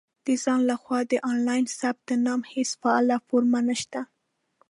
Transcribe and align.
•د 0.27 0.27
ځان 0.43 0.59
له 0.69 0.75
خوا 0.81 0.99
د 1.11 1.13
آنلاین 1.31 1.65
ثبت 1.79 2.07
نام 2.27 2.41
هېڅ 2.53 2.69
فعاله 2.81 3.15
فورم 3.27 3.53
نشته. 3.69 3.99